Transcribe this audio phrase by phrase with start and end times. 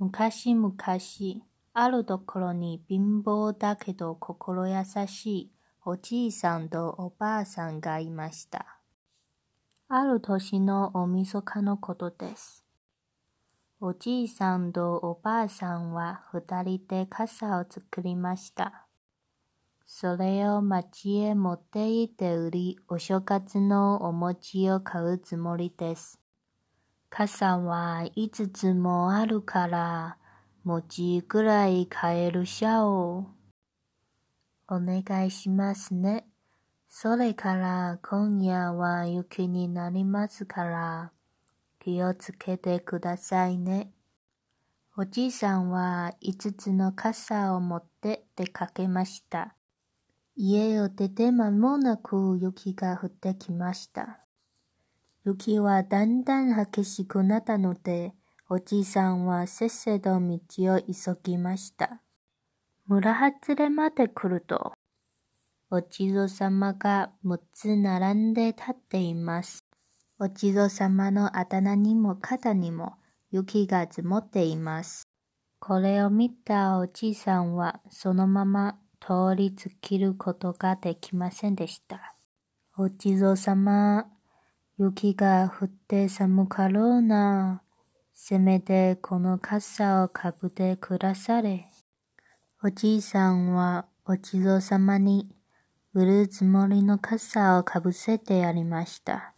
[0.00, 0.72] 昔々、
[1.74, 4.76] あるところに貧乏だけど心優
[5.06, 5.52] しい
[5.84, 8.80] おじいさんとおばあさんがいました。
[9.88, 12.64] ある年の大晦日のことです。
[13.78, 18.86] おじいさんとおばあさんは二人で傘を作りました。
[19.84, 26.19] それを町へ持って行って売り、お正月のお餅を買うつもりです。
[27.10, 30.16] 傘は五つつもあるから、
[30.62, 33.26] 餅ぐらい買えるしゃお。
[34.68, 36.24] お願いしますね。
[36.88, 41.12] それから今夜は雪になりますから、
[41.80, 43.90] 気をつけてくださいね。
[44.96, 49.56] おじいさんは五つの傘を持って出かけました。
[50.36, 54.20] 家を出て間もなく雪が降ってきました。
[55.24, 58.14] 雪はだんだん激しくなったので、
[58.48, 60.38] おじいさんはせっせと道
[60.74, 62.00] を急ぎました。
[62.86, 64.72] 村外れまで来ると、
[65.70, 69.64] お地蔵様が六つ並んで立っています。
[70.18, 72.94] お地蔵様の頭にも肩にも
[73.30, 75.04] 雪が積もっています。
[75.60, 82.16] これを見たおじいさんはそのまま通り過ぎることができませんでした。
[82.76, 84.06] お地蔵様、
[84.82, 87.60] 雪が降って寒かろうな。
[88.14, 91.66] せめてこの傘をかぶってくだされ。
[92.64, 95.28] おじいさんはお地蔵様に
[95.92, 99.34] 売るつもりの傘をかぶせてやりました。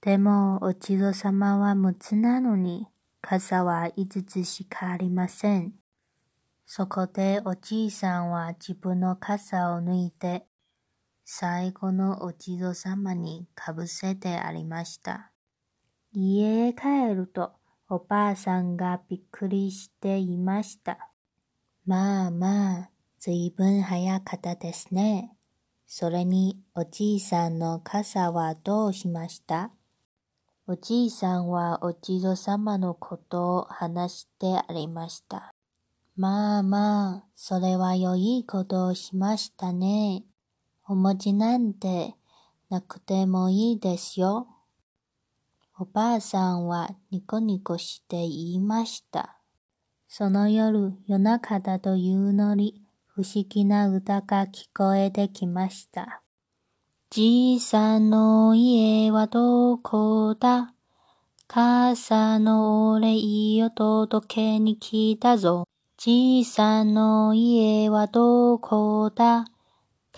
[0.00, 2.86] でもお地蔵様は六つなのに、
[3.20, 5.74] 傘は五つしかありません。
[6.64, 10.46] そこでおじいさんは自分の傘を抜いて、
[11.28, 15.32] 最後のお地蔵様にかぶせてありました。
[16.12, 17.50] 家へ帰ると、
[17.88, 21.10] おばあさんがびっくりしていました。
[21.84, 25.36] まあまあ、ずいぶん早かったですね。
[25.88, 29.72] それに、おじいさんの傘はどうしました？
[30.68, 35.52] おじいさんはお地蔵様のことを話してありました。
[36.14, 40.22] まあまあ、それは良いことをしましたね。
[40.88, 42.14] お餅なんて
[42.70, 44.46] なくてもいいですよ。
[45.78, 49.36] おばあさんはニコニコして言いました。
[50.06, 56.22] その夜、夜中だというのに、不思議な歌が聞こえてきました。
[57.10, 60.72] じいさんの家はどこだ？
[61.48, 65.66] 傘のお礼を届けに来たぞ。
[65.96, 69.46] じいさんの家はどこだ？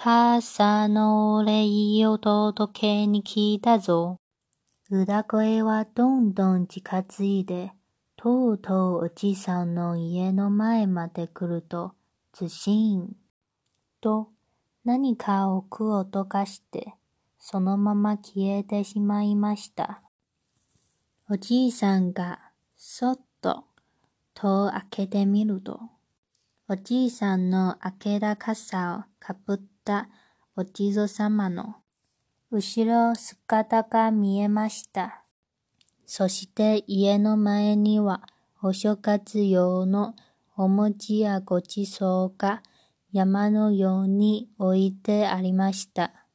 [0.00, 4.20] 傘のお礼を届けに来たぞ。
[4.91, 7.72] 裏声はどんどん近づいて、
[8.16, 11.94] とうとうおじさんの家の前まで来ると、
[12.32, 13.16] ズシーン
[14.00, 14.28] と
[14.84, 16.94] 何かを置く音がして、
[17.41, 20.03] そのまま消えてしまいました。
[21.28, 22.38] おじいさんが
[22.76, 23.65] そっと
[24.34, 25.80] 戸を開けてみると、
[26.71, 30.11] おじいさんの明けた傘をかぶった
[30.55, 31.77] お地蔵様の
[32.51, 35.25] 後ろ姿が見えました。
[36.05, 38.21] そして家の前には
[38.62, 40.15] お正月用の
[40.59, 42.62] お餅やごちそうが
[43.12, 46.27] 山のように置いてありました。